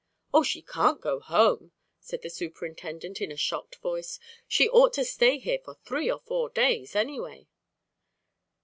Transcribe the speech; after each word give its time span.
"Oh, 0.33 0.41
she 0.41 0.63
can't 0.63 0.99
go 0.99 1.19
home," 1.19 1.73
said 1.99 2.23
the 2.23 2.31
superintendent 2.31 3.21
in 3.21 3.31
a 3.31 3.37
shocked 3.37 3.75
voice. 3.83 4.17
"She 4.47 4.67
ought 4.67 4.93
to 4.93 5.05
stay 5.05 5.37
here 5.37 5.59
for 5.63 5.75
three 5.75 6.09
or 6.09 6.17
four 6.17 6.49
days 6.49 6.95
anyway." 6.95 7.45